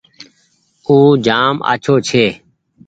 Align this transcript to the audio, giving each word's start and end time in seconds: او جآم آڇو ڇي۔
او 0.87 0.97
جآم 1.25 1.55
آڇو 1.71 1.95
ڇي۔ 2.07 2.25